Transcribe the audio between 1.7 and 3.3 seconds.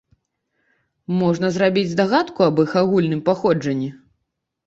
здагадку аб іх агульным